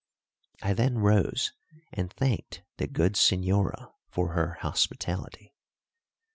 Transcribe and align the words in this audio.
I 0.63 0.73
then 0.73 0.97
rose 0.97 1.51
and 1.93 2.11
thanked 2.11 2.63
the 2.77 2.87
good 2.87 3.13
señora 3.13 3.93
for 4.09 4.29
her 4.33 4.57
hospitality. 4.61 5.53